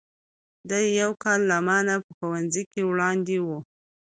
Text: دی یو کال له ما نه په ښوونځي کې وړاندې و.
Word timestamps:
دی 0.69 0.83
یو 1.01 1.11
کال 1.23 1.39
له 1.51 1.57
ما 1.67 1.77
نه 1.87 1.95
په 2.05 2.11
ښوونځي 2.17 2.63
کې 2.71 2.81
وړاندې 2.91 3.37
و. 3.45 3.47